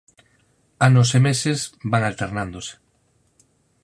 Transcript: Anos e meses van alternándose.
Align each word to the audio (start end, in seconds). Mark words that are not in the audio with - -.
Anos 0.87 1.09
e 1.17 1.19
meses 1.27 1.59
van 1.91 2.03
alternándose. 2.05 2.73